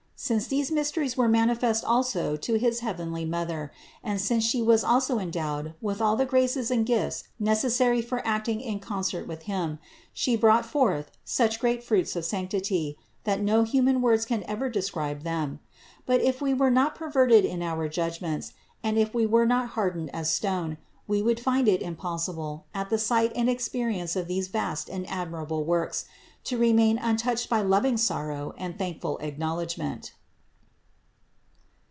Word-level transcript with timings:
Since 0.23 0.45
these 0.53 0.71
mysteries 0.71 1.17
were 1.17 1.27
manifest 1.27 1.83
also 1.83 2.35
to 2.37 2.53
his 2.53 2.81
heavenly 2.81 3.25
Mother 3.25 3.71
and 4.03 4.21
since 4.21 4.43
She 4.43 4.61
was 4.61 4.83
also 4.83 5.17
endowed 5.17 5.73
with 5.81 5.99
all 5.99 6.15
the 6.15 6.27
graces 6.27 6.69
and 6.69 6.85
gifts 6.85 7.23
necessary 7.39 8.03
for 8.03 8.21
acting 8.23 8.61
in 8.61 8.79
concert 8.79 9.27
with 9.27 9.41
Him, 9.49 9.79
She 10.13 10.35
brought 10.35 10.63
forth 10.63 11.09
such 11.23 11.59
great 11.59 11.83
fruits 11.83 12.15
of 12.15 12.23
sanctity, 12.23 12.99
that 13.23 13.41
no 13.41 13.63
human 13.63 13.99
words 13.99 14.25
can 14.25 14.43
ever 14.43 14.69
describe 14.69 15.23
them. 15.23 15.59
But 16.05 16.21
if 16.21 16.39
we 16.39 16.53
were 16.53 16.69
not 16.69 16.93
perverted 16.93 17.43
in 17.43 17.63
our 17.63 17.89
judgments, 17.89 18.53
and 18.83 18.99
if 18.99 19.15
we 19.15 19.25
were 19.25 19.47
not 19.47 19.69
hardened 19.69 20.13
as 20.13 20.29
stone, 20.29 20.77
we 21.07 21.23
would 21.23 21.39
find 21.39 21.67
it 21.67 21.81
impossible, 21.81 22.65
at 22.75 22.91
the 22.91 22.99
sight 22.99 23.31
and 23.35 23.49
experience 23.49 24.15
of 24.15 24.27
these 24.27 24.49
vast 24.49 24.87
and 24.87 25.09
admirable 25.09 25.63
works, 25.63 26.05
to 26.43 26.57
remain 26.57 26.97
untouched 26.97 27.49
by 27.49 27.61
loving 27.61 27.95
sorrow 27.97 28.53
and 28.57 28.75
thankful 28.79 29.17
acknowledgment. 29.19 30.13